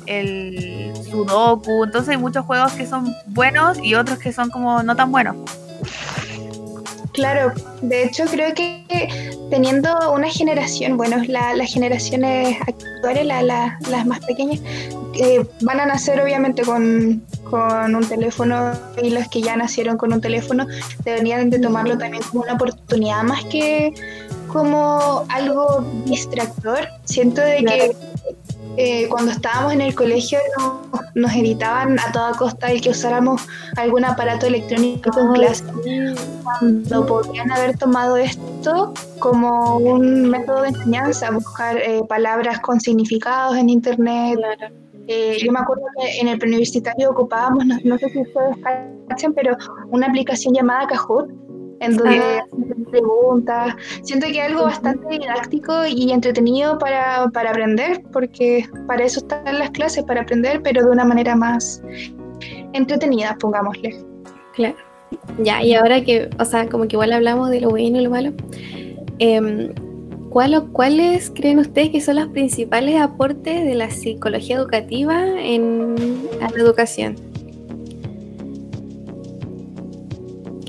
el 0.07 0.93
sudoku, 1.11 1.85
entonces 1.85 2.11
hay 2.11 2.17
muchos 2.17 2.45
juegos 2.45 2.73
que 2.73 2.87
son 2.87 3.15
buenos 3.27 3.79
y 3.83 3.95
otros 3.95 4.19
que 4.19 4.33
son 4.33 4.51
como 4.51 4.83
no 4.83 4.97
tan 4.97 5.11
buenos. 5.11 5.37
Claro, 7.13 7.53
de 7.83 8.05
hecho 8.05 8.25
creo 8.27 8.55
que 8.55 8.85
teniendo 9.51 10.13
una 10.13 10.29
generación, 10.29 10.97
bueno, 10.97 11.17
la- 11.27 11.55
las 11.55 11.73
generaciones 11.73 12.57
actuales, 12.61 13.27
la- 13.27 13.43
la- 13.43 13.79
las 13.91 14.07
más 14.07 14.21
pequeñas, 14.21 14.61
eh, 15.15 15.45
van 15.63 15.81
a 15.81 15.87
nacer 15.87 16.21
obviamente 16.21 16.63
con, 16.63 17.23
con 17.51 17.95
un 17.97 18.05
teléfono 18.09 18.73
y 19.03 19.11
los 19.11 19.27
que 19.29 19.43
ya 19.43 19.57
nacieron 19.57 19.97
con 19.97 20.13
un 20.13 20.21
teléfono 20.21 20.67
deberían 21.05 21.51
de 21.51 21.59
tomarlo 21.59 21.99
también 21.99 22.23
como 22.31 22.43
una 22.45 22.55
oportunidad 22.55 23.23
más 23.25 23.45
que 23.47 23.93
como 24.47 25.25
algo 25.29 25.85
distractor. 26.07 26.87
Siento 27.05 27.41
de 27.41 27.59
que 27.65 27.97
eh, 28.77 29.09
cuando 29.09 29.33
estábamos 29.33 29.73
en 29.73 29.81
el 29.81 29.95
colegio 29.95 30.39
nos, 30.59 31.01
nos 31.15 31.33
evitaban 31.35 31.99
a 31.99 32.13
toda 32.13 32.33
costa 32.33 32.71
el 32.71 32.81
que 32.81 32.91
usáramos 32.91 33.47
algún 33.77 34.05
aparato 34.05 34.47
electrónico 34.47 35.11
en 35.19 35.33
clase 35.33 35.65
cuando 36.43 37.07
podrían 37.07 37.51
haber 37.51 37.77
tomado 37.77 38.17
esto 38.17 38.95
como 39.19 39.77
un 39.77 40.31
método 40.31 40.63
de 40.63 40.69
enseñanza, 40.69 41.31
buscar 41.31 41.77
eh, 41.79 42.03
palabras 42.09 42.61
con 42.61 42.81
significados 42.81 43.57
en 43.57 43.69
internet. 43.71 44.39
Claro. 44.39 44.75
Eh, 45.07 45.39
yo 45.43 45.51
me 45.51 45.59
acuerdo 45.59 45.83
que 46.01 46.21
en 46.21 46.29
el 46.29 46.39
preuniversitario 46.39 47.11
ocupábamos, 47.11 47.67
no, 47.67 47.77
no 47.85 47.99
sé 47.99 48.09
si 48.11 48.21
ustedes 48.21 48.57
cachan, 49.09 49.33
pero 49.35 49.57
una 49.89 50.07
aplicación 50.07 50.55
llamada 50.55 50.87
Kahoot, 50.87 51.29
en 51.81 51.97
donde 51.97 52.19
Ah. 52.21 52.45
preguntas. 52.91 53.75
Siento 54.03 54.27
que 54.27 54.39
es 54.39 54.47
algo 54.51 54.65
bastante 54.65 55.19
didáctico 55.19 55.87
y 55.87 56.13
entretenido 56.13 56.79
para, 56.79 57.29
para 57.33 57.51
aprender, 57.51 58.03
porque 58.13 58.65
para 58.87 59.05
eso 59.05 59.21
están 59.21 59.59
las 59.59 59.71
clases, 59.71 60.05
para 60.05 60.23
aprender, 60.23 60.61
pero 60.63 60.85
de 60.85 60.91
una 60.91 61.05
manera 61.05 61.35
más 61.37 61.83
entretenida, 62.73 63.37
pongámosle. 63.41 63.97
Claro. 64.55 64.77
Ya, 65.43 65.63
y 65.63 65.75
ahora 65.75 66.05
que, 66.05 66.31
o 66.39 66.45
sea, 66.45 66.69
como 66.69 66.87
que 66.87 66.95
igual 66.97 67.13
hablamos 67.13 67.51
de 67.51 67.61
lo 67.61 67.71
bueno 67.71 67.99
y 68.01 68.05
lo 68.05 68.11
malo, 68.11 68.33
em, 69.19 69.73
¿cuál 70.31 70.55
o- 70.55 70.73
¿cuáles 70.73 71.31
creen 71.31 71.59
ustedes 71.59 71.91
que 71.91 72.01
son 72.01 72.17
los 72.17 72.29
principales 72.29 73.01
aportes 73.01 73.65
de 73.65 73.75
la 73.75 73.91
psicología 73.91 74.57
educativa 74.57 75.25
en 75.41 75.97
a 76.41 76.51
la 76.51 76.57
educación? 76.63 77.17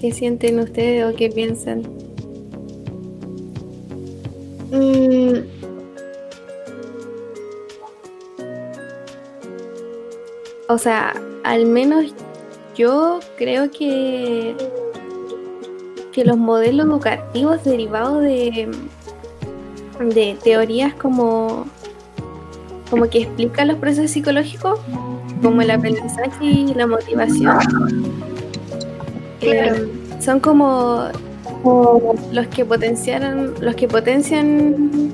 ¿Qué 0.02 0.12
sienten 0.12 0.60
ustedes 0.60 1.06
o 1.06 1.16
qué 1.16 1.30
piensan? 1.30 1.84
Mm, 4.72 5.62
O 10.72 10.78
sea, 10.78 11.14
al 11.44 11.66
menos 11.66 12.16
yo 12.78 13.20
creo 13.38 13.70
que, 13.72 14.56
que 16.14 16.24
los 16.24 16.38
modelos 16.38 16.86
educativos 16.86 17.62
derivados 17.66 18.24
de, 18.24 18.72
de 20.00 20.38
teorías 20.42 20.94
como, 20.94 21.66
como 22.90 23.10
que 23.10 23.24
explican 23.24 23.68
los 23.68 23.80
procesos 23.80 24.12
psicológicos, 24.12 24.80
como 25.44 25.62
el 25.62 25.72
aprendizaje 25.72 26.46
y 26.46 26.74
la 26.74 26.88
motivación, 26.88 27.60
Claro. 29.42 29.88
son 30.20 30.40
como 30.40 31.10
los 32.32 32.48
que 32.48 32.64
potenciaron, 32.64 33.54
los 33.60 33.76
que 33.76 33.88
potencian 33.88 35.12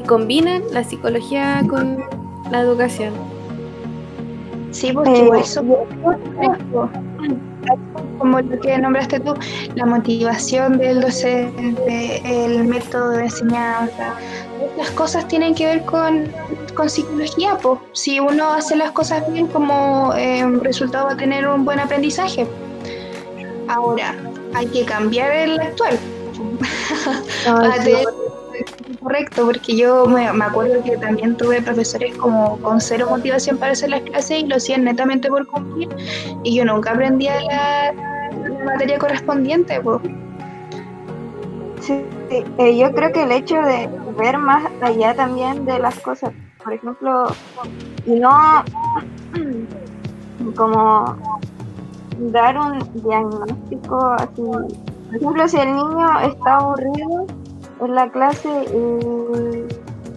y 0.00 0.04
combinan 0.06 0.62
la 0.72 0.84
psicología 0.84 1.62
con 1.68 2.04
la 2.50 2.60
educación. 2.60 3.12
Sí, 4.70 4.92
porque 4.92 5.12
Eh, 5.12 5.24
igual 5.24 5.44
son 5.44 5.68
como 8.18 8.40
lo 8.40 8.60
que 8.60 8.76
nombraste 8.78 9.20
tú, 9.20 9.34
la 9.74 9.86
motivación 9.86 10.78
del 10.78 11.00
docente, 11.00 12.20
el 12.24 12.64
método 12.64 13.10
de 13.10 13.22
enseñanza, 13.24 14.14
las 14.76 14.90
cosas 14.90 15.26
tienen 15.28 15.54
que 15.54 15.66
ver 15.66 15.84
con, 15.84 16.28
con 16.74 16.90
psicología, 16.90 17.56
pues. 17.62 17.78
Si 17.92 18.18
uno 18.20 18.52
hace 18.52 18.76
las 18.76 18.90
cosas 18.90 19.30
bien, 19.32 19.46
como 19.46 20.12
eh, 20.16 20.44
resultado 20.62 21.06
va 21.06 21.12
a 21.12 21.16
tener 21.16 21.46
un 21.46 21.64
buen 21.64 21.78
aprendizaje. 21.78 22.46
Ahora, 23.68 24.14
hay 24.54 24.66
que 24.66 24.84
cambiar 24.84 25.32
el 25.32 25.60
actual. 25.60 25.98
Para 27.44 27.82
tener- 27.82 28.04
correcto, 29.00 29.44
porque 29.44 29.76
yo 29.76 30.06
me, 30.06 30.32
me 30.32 30.44
acuerdo 30.44 30.82
que 30.82 30.96
también 30.96 31.36
tuve 31.36 31.60
profesores 31.60 32.16
como 32.16 32.58
con 32.60 32.80
cero 32.80 33.06
motivación 33.10 33.58
para 33.58 33.72
hacer 33.72 33.90
las 33.90 34.00
clases 34.00 34.38
y 34.42 34.46
lo 34.46 34.56
hacían 34.56 34.84
netamente 34.84 35.28
por 35.28 35.46
cumplir 35.46 35.88
y 36.42 36.54
yo 36.56 36.64
nunca 36.64 36.92
aprendía 36.92 37.38
la, 37.42 37.92
la 37.92 38.64
materia 38.64 38.98
correspondiente. 38.98 39.78
Pues. 39.80 40.00
Sí, 41.80 42.02
sí, 42.30 42.44
eh, 42.58 42.78
yo 42.78 42.92
creo 42.94 43.12
que 43.12 43.24
el 43.24 43.32
hecho 43.32 43.56
de 43.60 43.90
ver 44.16 44.38
más 44.38 44.64
allá 44.80 45.14
también 45.14 45.66
de 45.66 45.78
las 45.78 45.98
cosas, 46.00 46.30
por 46.62 46.72
ejemplo, 46.72 47.26
y 48.06 48.12
no 48.14 48.64
como 50.56 51.38
dar 52.18 52.58
un 52.58 52.78
diagnóstico 53.02 53.98
así. 54.18 54.42
Por 54.42 55.16
ejemplo, 55.16 55.48
si 55.48 55.56
el 55.58 55.76
niño 55.76 56.20
está 56.20 56.56
aburrido 56.56 57.26
en 57.80 57.94
la 57.94 58.10
clase, 58.10 58.48
eh, 58.68 59.68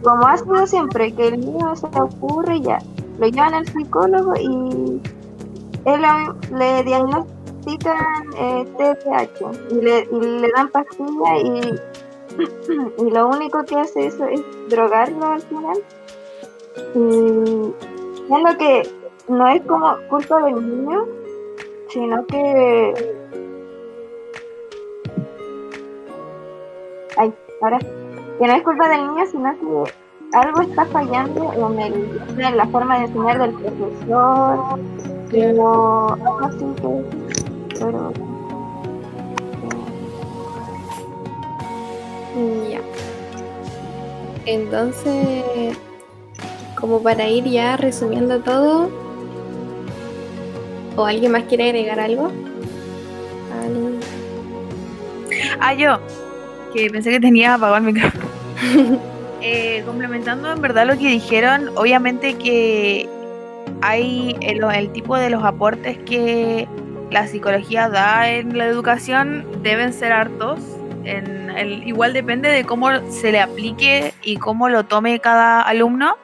como 0.04 0.28
ha 0.28 0.38
sido 0.38 0.66
siempre, 0.66 1.14
que 1.14 1.28
el 1.30 1.40
niño 1.42 1.76
se 1.76 1.88
ocurre 1.88 2.62
ya. 2.62 2.80
lo 3.20 3.28
llevan 3.28 3.54
al 3.54 3.68
psicólogo 3.68 4.34
y 4.36 5.02
él 5.86 6.02
le 6.52 6.84
diagnostican 6.84 7.98
eh, 8.38 8.66
le, 9.72 10.08
y 10.12 10.22
le 10.22 10.50
dan 10.56 10.70
pastillas 10.70 11.44
y, 11.44 13.02
y 13.06 13.10
lo 13.10 13.28
único 13.28 13.64
que 13.66 13.76
hace 13.76 14.08
eso 14.08 14.26
es 14.26 14.42
drogarlo 14.70 15.26
al 15.26 15.42
final. 15.42 15.78
Y 16.96 17.74
siendo 18.28 18.58
que 18.58 18.90
no 19.28 19.48
es 19.48 19.62
como 19.64 19.96
culpa 20.10 20.44
del 20.44 20.56
niño, 20.56 21.06
sino 21.90 22.26
que... 22.28 22.94
Ay, 27.18 27.34
ahora, 27.62 27.80
que 27.80 28.48
no 28.48 28.54
es 28.54 28.64
culpa 28.64 28.90
del 28.90 29.08
niño, 29.08 29.26
sino 29.32 29.60
que 29.60 29.92
algo 30.38 30.62
está 30.62 30.86
fallando 30.86 31.54
en, 31.54 31.80
el, 31.80 32.22
en 32.38 32.58
la 32.58 32.68
forma 32.68 33.00
de 33.00 33.06
enseñar 33.06 33.40
del 33.40 33.54
profesor, 33.54 34.80
pero 35.32 36.14
algo 36.14 36.40
así 36.42 36.66
que... 36.82 37.80
Pero, 37.80 38.12
Ya. 42.70 42.82
Entonces, 44.46 45.76
como 46.80 47.02
para 47.02 47.28
ir 47.28 47.46
ya 47.46 47.78
resumiendo 47.78 48.42
todo, 48.42 48.90
¿o 50.98 51.06
alguien 51.06 51.32
más 51.32 51.44
quiere 51.44 51.70
agregar 51.70 52.00
algo? 52.02 52.26
Al- 53.62 54.00
Ah, 55.62 55.74
yo, 55.74 56.00
que 56.74 56.90
pensé 56.90 57.12
que 57.12 57.20
tenía 57.20 57.54
apagado 57.54 57.78
el 57.78 57.94
micrófono. 57.94 58.26
Eh, 59.40 59.84
complementando 59.86 60.52
en 60.52 60.60
verdad 60.62 60.88
lo 60.88 60.98
que 60.98 61.10
dijeron, 61.10 61.70
obviamente 61.76 62.34
que 62.34 63.08
hay 63.82 64.36
el, 64.42 64.92
tipo 64.92 65.16
de 65.16 65.30
los 65.30 65.44
aportes 65.44 65.98
que 66.00 66.68
la 67.12 67.28
psicología 67.28 67.88
da 67.88 68.30
en 68.30 68.58
la 68.58 68.66
educación 68.66 69.46
deben 69.62 69.94
ser 69.94 70.12
hartos. 70.12 70.60
El, 71.06 71.88
igual 71.88 72.14
depende 72.14 72.50
de 72.50 72.66
cómo 72.66 72.90
se 73.12 73.32
le 73.32 73.40
aplique 73.40 74.14
y 74.24 74.38
cómo 74.38 74.70
lo 74.70 74.86
tome 74.86 75.20
cada 75.20 75.62
alumno. 75.62 76.18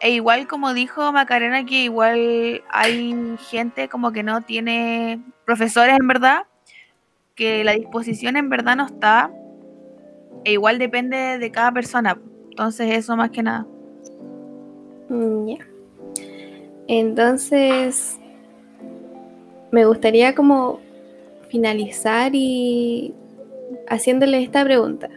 E 0.00 0.10
igual 0.10 0.46
como 0.46 0.74
dijo 0.74 1.10
Macarena, 1.12 1.64
que 1.64 1.84
igual 1.84 2.62
hay 2.70 3.36
gente 3.48 3.88
como 3.88 4.12
que 4.12 4.22
no 4.22 4.42
tiene 4.42 5.20
profesores 5.44 5.96
en 5.98 6.06
verdad, 6.06 6.42
que 7.34 7.64
la 7.64 7.72
disposición 7.72 8.36
en 8.36 8.50
verdad 8.50 8.76
no 8.76 8.86
está. 8.86 9.30
E 10.44 10.52
igual 10.52 10.78
depende 10.78 11.38
de 11.38 11.50
cada 11.50 11.72
persona. 11.72 12.18
Entonces 12.50 12.94
eso 12.96 13.16
más 13.16 13.30
que 13.30 13.42
nada. 13.42 13.66
Mm, 15.08 15.48
Ya. 15.48 15.58
Entonces, 16.88 18.20
me 19.72 19.84
gustaría 19.86 20.34
como 20.34 20.80
finalizar 21.50 22.30
y 22.34 23.12
haciéndoles 23.88 24.44
esta 24.44 24.62
pregunta. 24.64 25.08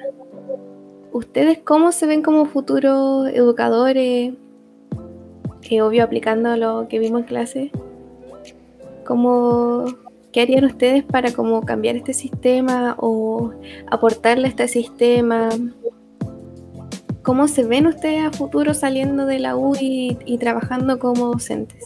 ¿Ustedes 1.12 1.60
cómo 1.60 1.92
se 1.92 2.08
ven 2.08 2.24
como 2.24 2.46
futuros 2.46 3.30
educadores? 3.30 4.34
Que 5.62 5.82
obvio 5.82 6.04
aplicando 6.04 6.56
lo 6.56 6.88
que 6.88 7.00
vimos 7.00 7.22
en 7.22 7.28
clase. 7.28 7.72
¿Cómo, 9.06 9.86
¿Qué 10.32 10.42
harían 10.42 10.66
ustedes 10.66 11.04
para 11.04 11.32
como 11.34 11.62
cambiar 11.62 11.96
este 11.96 12.14
sistema 12.14 12.96
o 13.00 13.52
aportarle 13.90 14.46
a 14.46 14.50
este 14.50 14.68
sistema? 14.68 15.50
¿Cómo 17.24 17.48
se 17.48 17.64
ven 17.64 17.88
ustedes 17.88 18.26
a 18.26 18.32
futuro 18.32 18.74
saliendo 18.74 19.26
de 19.26 19.40
la 19.40 19.56
U 19.56 19.76
y, 19.80 20.38
trabajando 20.40 21.00
como 21.00 21.28
docentes? 21.28 21.84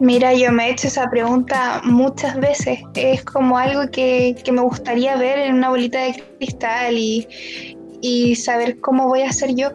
Mira, 0.00 0.34
yo 0.34 0.52
me 0.52 0.68
he 0.68 0.72
hecho 0.72 0.88
esa 0.88 1.08
pregunta 1.08 1.80
muchas 1.84 2.38
veces. 2.38 2.78
Es 2.94 3.24
como 3.24 3.56
algo 3.56 3.90
que, 3.90 4.36
que 4.44 4.52
me 4.52 4.60
gustaría 4.60 5.16
ver 5.16 5.38
en 5.38 5.54
una 5.56 5.70
bolita 5.70 6.00
de 6.00 6.22
cristal 6.38 6.98
y, 6.98 7.26
y 8.02 8.36
saber 8.36 8.80
cómo 8.80 9.08
voy 9.08 9.22
a 9.22 9.32
ser 9.32 9.54
yo. 9.54 9.70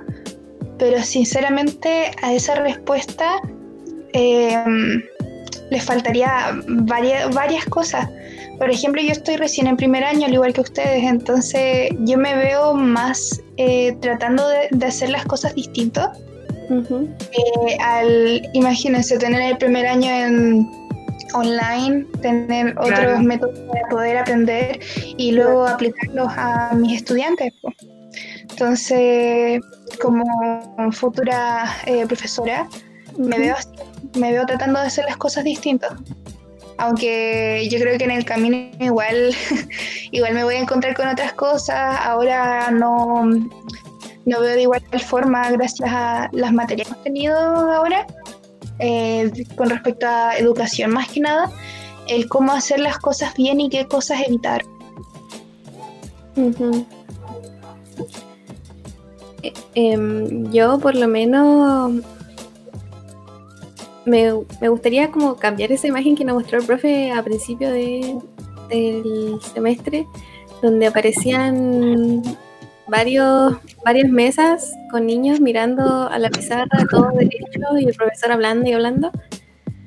Pero 0.80 1.04
sinceramente 1.04 2.12
a 2.24 2.34
esa 2.34 2.56
respuesta 2.56 3.42
eh, 4.14 4.64
les 5.70 5.84
faltaría 5.84 6.60
varias, 6.68 7.34
varias 7.34 7.66
cosas. 7.66 8.10
Por 8.58 8.72
ejemplo, 8.72 9.02
yo 9.02 9.12
estoy 9.12 9.38
recién 9.38 9.68
en 9.68 9.78
primer 9.78 10.04
año, 10.04 10.26
al 10.26 10.34
igual 10.34 10.54
que 10.54 10.62
ustedes, 10.62 11.04
entonces 11.04 11.92
yo 12.00 12.18
me 12.18 12.36
veo 12.36 12.74
más 12.74 13.42
eh, 13.58 13.96
tratando 14.02 14.48
de, 14.48 14.68
de 14.72 14.86
hacer 14.86 15.10
las 15.10 15.26
cosas 15.26 15.54
distintas 15.56 16.10
eh, 16.70 17.78
al, 17.80 18.48
imagínense, 18.54 19.18
tener 19.18 19.42
el 19.42 19.58
primer 19.58 19.88
año 19.88 20.10
en 20.10 20.70
online, 21.34 22.06
tener 22.22 22.78
otros 22.78 23.22
métodos 23.22 23.60
para 23.60 23.88
poder 23.90 24.18
aprender 24.18 24.80
y 25.18 25.32
luego 25.32 25.68
aplicarlos 25.68 26.28
a 26.36 26.74
mis 26.76 26.98
estudiantes. 26.98 27.54
Entonces, 28.50 29.62
como 29.98 30.26
futura 30.92 31.66
eh, 31.86 32.06
profesora, 32.06 32.68
me 33.18 33.38
veo 33.38 33.56
así, 33.56 33.70
me 34.18 34.32
veo 34.32 34.46
tratando 34.46 34.80
de 34.80 34.88
hacer 34.88 35.06
las 35.06 35.18
cosas 35.18 35.44
distintas. 35.44 35.92
Aunque 36.78 37.68
yo 37.70 37.78
creo 37.80 37.98
que 37.98 38.06
en 38.06 38.12
el 38.12 38.24
camino 38.24 38.72
igual, 38.80 39.36
igual 40.12 40.34
me 40.34 40.44
voy 40.44 40.56
a 40.56 40.60
encontrar 40.60 40.96
con 40.96 41.08
otras 41.08 41.34
cosas. 41.34 42.00
Ahora 42.02 42.72
no, 42.72 43.26
no 43.26 44.40
veo 44.40 44.56
de 44.56 44.62
igual 44.62 44.82
forma 45.06 45.52
gracias 45.52 45.90
a 45.92 46.30
las 46.32 46.54
materias 46.54 46.88
que 46.88 46.94
hemos 46.94 47.04
tenido 47.04 47.38
ahora 47.38 48.08
eh, 48.80 49.32
con 49.56 49.70
respecto 49.70 50.08
a 50.08 50.38
educación 50.38 50.92
más 50.92 51.10
que 51.10 51.20
nada, 51.20 51.52
el 52.08 52.30
cómo 52.30 52.54
hacer 52.54 52.80
las 52.80 52.98
cosas 52.98 53.34
bien 53.36 53.60
y 53.60 53.70
qué 53.70 53.86
cosas 53.86 54.22
evitar. 54.26 54.64
Ujú. 56.38 56.86
Em, 59.76 60.52
yo 60.52 60.80
por 60.80 60.96
lo 60.96 61.08
menos 61.08 61.94
me, 64.06 64.34
me 64.62 64.70
gustaría 64.70 65.12
como 65.12 65.36
cambiar 65.36 65.72
esa 65.72 65.88
imagen 65.88 66.16
que 66.16 66.26
nos 66.26 66.36
mostró 66.36 66.60
el 66.60 66.66
profe 66.66 67.12
a 67.12 67.24
principio 67.24 67.70
de- 67.72 68.18
del 68.70 69.40
semestre, 69.54 70.06
donde 70.62 70.88
aparecían 70.88 72.22
varios, 72.88 73.54
varias 73.86 74.10
mesas 74.10 74.72
con 74.92 75.06
niños 75.06 75.40
mirando 75.40 76.08
a 76.10 76.18
la 76.20 76.30
pizarra, 76.30 76.68
todos 76.90 77.14
derechos, 77.16 77.80
y 77.80 77.86
el 77.86 77.96
profesor 77.96 78.32
hablando 78.32 78.70
y 78.70 78.74
hablando. 78.74 79.12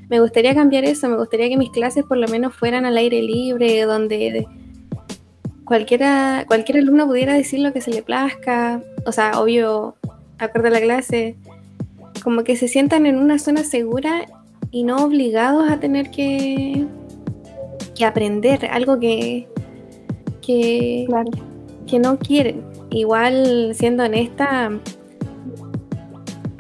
Me 0.09 0.21
gustaría 0.21 0.55
cambiar 0.55 0.85
eso, 0.85 1.09
me 1.09 1.17
gustaría 1.17 1.49
que 1.49 1.57
mis 1.57 1.71
clases 1.71 2.05
por 2.05 2.19
lo 2.19 2.29
menos 2.29 2.55
fueran 2.55 2.85
al 2.85 2.97
aire 2.97 3.23
libre, 3.23 3.83
donde 3.83 4.47
cualquiera, 5.73 6.45
cualquier 6.47 6.77
alumno 6.77 7.07
pudiera 7.07 7.33
decir 7.33 7.61
lo 7.61 7.73
que 7.73 7.81
se 7.81 7.91
le 7.91 8.03
plazca, 8.03 8.83
o 9.07 9.13
sea, 9.13 9.41
obvio, 9.41 9.97
acorde 10.39 10.69
a 10.69 10.71
la 10.73 10.83
clase, 10.83 11.35
como 12.23 12.45
que 12.45 12.57
se 12.57 12.69
sientan 12.69 13.07
en 13.07 13.17
una 13.17 13.39
zona 13.39 13.65
segura 13.65 14.27
y 14.71 14.85
no 14.85 15.03
obligados 15.03 15.71
a 15.71 15.81
tener 15.81 16.11
que, 16.11 16.85
que 17.95 18.05
aprender 18.05 18.67
algo 18.67 19.01
que, 19.01 19.49
que, 20.43 21.07
claro. 21.09 21.31
que 21.87 21.99
no 21.99 22.19
quieren. 22.19 22.63
Igual, 22.91 23.73
siendo 23.75 24.05
honesta, 24.05 24.73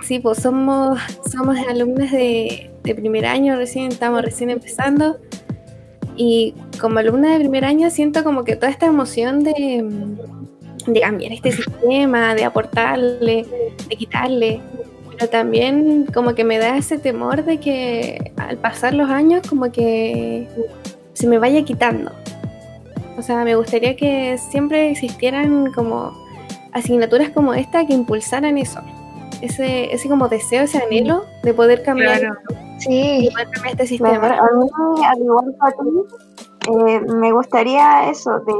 sí, 0.00 0.20
pues 0.20 0.38
somos, 0.38 0.98
somos 1.30 1.58
alumnos 1.68 2.10
de, 2.10 2.70
de 2.82 2.94
primer 2.94 3.26
año, 3.26 3.56
recién 3.56 3.88
estamos 3.88 4.22
recién 4.22 4.48
empezando. 4.48 5.18
Y 6.16 6.54
como 6.80 6.98
alumna 6.98 7.32
de 7.32 7.38
primer 7.40 7.64
año 7.64 7.90
siento 7.90 8.22
como 8.22 8.44
que 8.44 8.56
toda 8.56 8.70
esta 8.70 8.86
emoción 8.86 9.42
de, 9.44 9.84
cambiar 11.00 11.32
este 11.32 11.52
sistema, 11.52 12.34
de 12.34 12.44
aportarle, 12.44 13.46
de 13.88 13.96
quitarle, 13.96 14.60
pero 15.10 15.28
también 15.30 16.06
como 16.12 16.34
que 16.34 16.44
me 16.44 16.58
da 16.58 16.76
ese 16.76 16.98
temor 16.98 17.44
de 17.44 17.58
que 17.58 18.32
al 18.36 18.58
pasar 18.58 18.94
los 18.94 19.08
años 19.08 19.46
como 19.48 19.70
que 19.72 20.46
se 21.14 21.26
me 21.26 21.38
vaya 21.38 21.64
quitando. 21.64 22.12
O 23.16 23.22
sea, 23.22 23.44
me 23.44 23.54
gustaría 23.54 23.94
que 23.96 24.38
siempre 24.38 24.90
existieran 24.90 25.72
como 25.72 26.12
asignaturas 26.72 27.30
como 27.30 27.54
esta 27.54 27.86
que 27.86 27.92
impulsaran 27.92 28.58
eso. 28.58 28.80
Ese, 29.40 29.92
ese 29.92 30.08
como 30.08 30.28
deseo, 30.28 30.62
ese 30.62 30.78
anhelo 30.78 31.24
de 31.42 31.52
poder 31.52 31.82
cambiar, 31.82 32.20
Claro. 32.20 32.61
Sí, 32.84 33.28
este 33.66 33.86
sistema. 33.86 34.26
A 34.26 34.50
mí, 34.56 34.68
al 35.04 35.18
igual 35.18 35.54
que 35.60 35.66
a 35.66 35.70
ti, 35.70 35.90
eh, 36.68 37.00
me 37.00 37.32
gustaría 37.32 38.08
eso, 38.10 38.40
de 38.40 38.54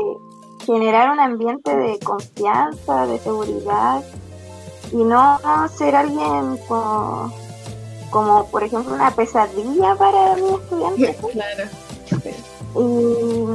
generar 0.65 1.11
un 1.11 1.21
ambiente 1.21 1.75
de 1.77 1.99
confianza, 1.99 3.07
de 3.07 3.19
seguridad, 3.19 4.03
y 4.93 4.97
no 4.97 5.39
ser 5.75 5.97
alguien 5.97 6.59
como, 6.69 7.33
como 8.11 8.47
por 8.47 8.63
ejemplo, 8.63 8.95
una 8.95 9.11
pesadilla 9.11 9.95
para 9.97 10.37
mis 10.37 10.53
estudiantes. 10.53 11.17
Claro. 11.33 11.65
Y, 12.75 13.47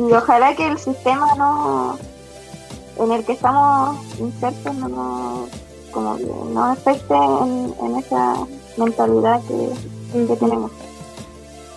y 0.00 0.12
ojalá 0.12 0.54
que 0.54 0.66
el 0.66 0.78
sistema 0.78 1.34
no 1.36 1.98
en 2.98 3.12
el 3.12 3.24
que 3.24 3.32
estamos 3.32 3.98
insertos 4.18 4.74
no 4.74 5.46
como 5.92 6.16
que 6.16 6.24
no 6.24 6.64
afecte 6.64 7.14
en, 7.14 7.74
en 7.80 7.96
esa 7.96 8.34
mentalidad 8.78 9.40
que, 9.42 10.26
que 10.26 10.36
tenemos. 10.36 10.72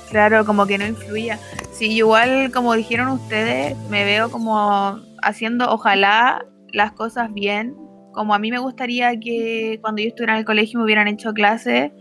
Claro, 0.09 0.45
como 0.45 0.65
que 0.65 0.77
no 0.77 0.85
influya. 0.85 1.39
Sí, 1.71 1.91
igual 1.93 2.51
como 2.51 2.73
dijeron 2.73 3.07
ustedes, 3.09 3.77
me 3.89 4.03
veo 4.03 4.29
como 4.29 4.99
haciendo, 5.23 5.71
ojalá, 5.71 6.45
las 6.73 6.91
cosas 6.91 7.33
bien. 7.33 7.75
Como 8.11 8.33
a 8.33 8.39
mí 8.39 8.51
me 8.51 8.59
gustaría 8.59 9.17
que 9.19 9.79
cuando 9.81 10.01
yo 10.01 10.09
estuviera 10.09 10.33
en 10.33 10.39
el 10.39 10.45
colegio 10.45 10.79
me 10.79 10.85
hubieran 10.85 11.07
hecho 11.07 11.33
clases 11.33 11.91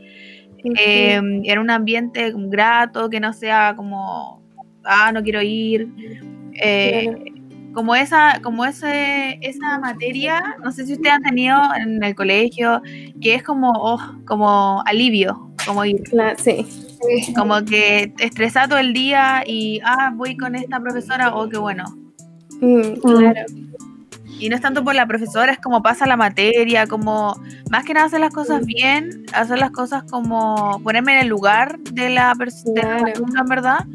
eh, 0.79 1.15
en 1.15 1.59
un 1.59 1.71
ambiente 1.71 2.33
grato, 2.35 3.09
que 3.09 3.21
no 3.21 3.33
sea 3.33 3.75
como, 3.77 4.43
ah, 4.85 5.13
no 5.13 5.23
quiero 5.23 5.41
ir. 5.43 5.89
Eh, 6.61 7.40
Como 7.73 7.95
esa, 7.95 8.41
como 8.43 8.65
ese, 8.65 9.39
esa 9.43 9.79
materia, 9.79 10.57
no 10.65 10.73
sé 10.73 10.87
si 10.87 10.95
ustedes 10.95 11.15
han 11.15 11.23
tenido 11.23 11.57
en 11.77 12.03
el 12.03 12.15
colegio, 12.15 12.83
que 13.21 13.35
es 13.35 13.43
como, 13.43 13.71
oh, 13.75 14.01
como 14.27 14.83
alivio, 14.87 15.51
como 15.67 15.85
ir. 15.85 16.03
Claro, 16.03 16.37
sí. 16.39 16.67
Como 17.35 17.65
que 17.65 18.13
estresado 18.19 18.71
todo 18.71 18.79
el 18.79 18.93
día 18.93 19.43
y, 19.47 19.81
ah, 19.85 20.13
voy 20.15 20.37
con 20.37 20.55
esta 20.55 20.81
profesora, 20.81 21.35
oh, 21.35 21.49
qué 21.49 21.59
bueno. 21.59 21.85
Mm, 22.61 23.01
claro. 23.01 23.41
Y 24.39 24.49
no 24.49 24.57
es 24.57 24.63
tanto 24.63 24.83
por 24.83 24.95
la 24.95 25.07
profesora, 25.07 25.53
es 25.53 25.59
como 25.59 25.83
pasa 25.83 26.07
la 26.07 26.17
materia, 26.17 26.87
como 26.87 27.35
más 27.71 27.85
que 27.85 27.93
nada 27.93 28.07
hacer 28.07 28.21
las 28.21 28.33
cosas 28.33 28.65
bien, 28.65 29.25
hacer 29.35 29.59
las 29.59 29.71
cosas 29.71 30.03
como 30.11 30.81
ponerme 30.83 31.13
en 31.13 31.19
el 31.21 31.29
lugar 31.29 31.79
de 31.79 32.09
la 32.11 32.35
persona, 32.35 32.99
Claro. 32.99 33.25
en 33.39 33.47
verdad. 33.47 33.87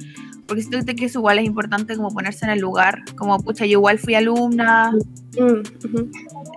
Porque 0.48 0.62
siento 0.64 0.94
que 0.96 1.06
eso 1.06 1.20
igual 1.20 1.40
es 1.40 1.46
importante 1.46 1.96
como 1.96 2.10
ponerse 2.10 2.46
en 2.46 2.52
el 2.52 2.60
lugar, 2.60 3.00
como 3.18 3.40
pucha, 3.40 3.66
yo 3.66 3.74
igual 3.80 3.98
fui 4.00 4.16
alumna, 4.16 4.92
Mm, 5.38 5.62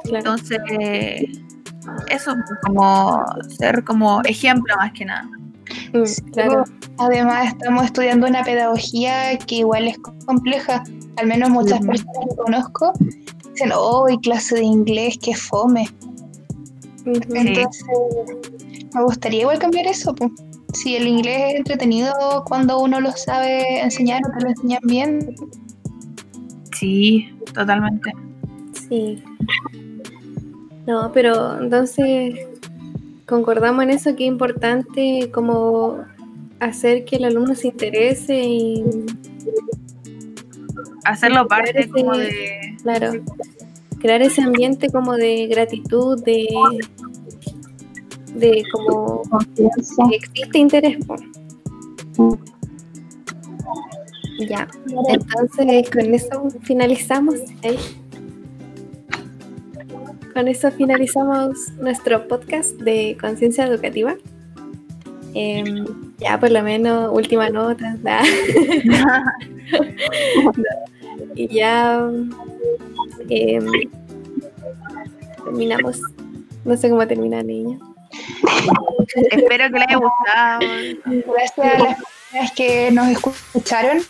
Claro. 0.05 0.19
entonces 0.19 0.59
eso, 2.11 2.35
como 2.63 3.25
ser 3.59 3.83
como 3.85 4.21
ejemplo 4.25 4.75
más 4.77 4.93
que 4.93 5.05
nada. 5.05 5.29
Mm, 5.93 6.31
claro. 6.33 6.65
Además, 6.99 7.49
estamos 7.49 7.85
estudiando 7.87 8.27
una 8.27 8.43
pedagogía 8.45 9.37
que 9.39 9.57
igual 9.57 9.89
es 9.89 9.99
compleja. 10.27 10.83
Al 11.17 11.27
menos 11.27 11.51
muchas 11.51 11.81
personas 11.81 12.27
que 12.31 12.37
conozco 12.37 12.93
dicen, 13.53 13.71
oh, 13.75 14.09
y 14.09 14.19
clase 14.21 14.57
de 14.57 14.65
inglés, 14.65 15.19
qué 15.21 15.35
fome. 15.35 15.89
Entonces, 17.05 17.85
me 18.95 19.03
gustaría 19.03 19.41
igual 19.41 19.59
cambiar 19.59 19.87
eso. 19.87 20.15
po. 20.15 20.31
Si 20.75 20.97
el 20.97 21.07
inglés 21.07 21.53
es 21.53 21.55
entretenido 21.57 22.45
cuando 22.47 22.81
uno 22.81 23.01
lo 23.01 23.13
sabe 23.13 23.81
enseñar 23.81 24.21
o 24.27 24.39
te 24.39 24.45
lo 24.45 24.51
enseñan 24.51 24.83
bien, 24.85 25.35
Sí, 26.79 27.29
totalmente. 27.55 28.13
Sí. 28.73 29.21
No, 30.87 31.11
pero 31.13 31.61
entonces 31.61 32.39
concordamos 33.27 33.83
en 33.83 33.91
eso 33.91 34.15
que 34.15 34.25
es 34.25 34.29
importante 34.29 35.29
como 35.33 36.05
hacer 36.61 37.05
que 37.05 37.17
el 37.17 37.25
alumno 37.25 37.57
se 37.57 37.69
interese 37.69 38.41
y 38.41 38.85
Hacerlo 41.05 41.49
parte 41.49 41.89
como 41.89 42.17
de... 42.17 42.77
claro, 42.83 43.13
crear 43.99 44.23
ese 44.23 44.43
ambiente 44.43 44.89
como 44.89 45.17
de 45.17 45.47
gratitud, 45.47 46.23
de 46.23 46.47
de 48.39 48.63
como 48.73 49.23
Confianza. 49.29 50.03
que 50.09 50.17
existe 50.17 50.59
interés. 50.59 50.99
Ya, 54.49 54.69
entonces 55.09 55.91
con 55.91 56.15
eso 56.15 56.49
finalizamos. 56.63 57.37
ahí. 57.63 57.79
Con 60.33 60.47
eso 60.47 60.71
finalizamos 60.71 61.73
nuestro 61.81 62.29
podcast 62.29 62.71
de 62.77 63.17
conciencia 63.21 63.67
educativa. 63.67 64.17
Em, 65.35 65.85
ya 66.19 66.39
por 66.39 66.51
lo 66.51 66.63
menos 66.63 67.11
última 67.13 67.51
nota. 67.51 67.97
y 71.35 71.49
ya 71.49 72.09
em, 73.29 73.67
terminamos. 75.45 76.01
No 76.65 76.77
sé 76.77 76.91
cómo 76.91 77.07
termina 77.07 77.43
niña. 77.43 77.79
Espero 79.31 79.71
que 79.71 79.79
les 79.79 79.89
haya 79.89 79.97
gustado. 79.97 80.61
gracias 81.27 81.59
a 81.59 81.79
las 81.79 81.97
personas 81.97 82.53
que 82.53 82.91
nos 82.91 83.09
escucharon. 83.09 84.03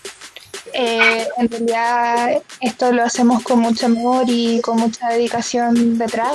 Eh, 0.74 1.26
en 1.38 1.50
realidad 1.50 2.42
esto 2.60 2.92
lo 2.92 3.02
hacemos 3.04 3.42
con 3.42 3.60
mucho 3.60 3.86
amor 3.86 4.24
y 4.26 4.60
con 4.60 4.78
mucha 4.78 5.08
dedicación 5.08 5.96
detrás. 5.98 6.34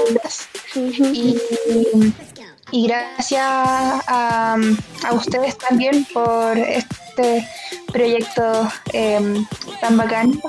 Y, 0.76 1.38
y 2.72 2.88
gracias 2.88 3.44
a, 3.44 4.58
a 5.04 5.14
ustedes 5.14 5.58
también 5.58 6.06
por 6.12 6.58
este 6.58 7.48
proyecto 7.92 8.68
em, 8.92 9.46
tan 9.80 9.98
bacán. 9.98 10.42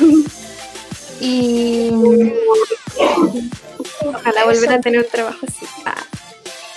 y 1.20 1.90
Ojalá 4.04 4.44
volver 4.44 4.72
a 4.72 4.80
tener 4.80 5.00
un 5.00 5.10
trabajo 5.10 5.46
así. 5.46 5.66
Ah, 5.84 6.04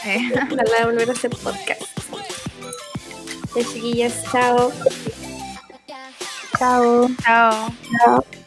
Ojalá 0.05 0.85
volver 0.85 1.09
a 1.09 1.13
hacer 1.13 1.31
podcast. 1.31 1.81
Ya 3.55 3.63
chiquillas, 3.63 4.23
chao. 4.31 4.71
chao. 6.59 7.09
Chao. 7.23 7.73
Chao. 7.91 8.44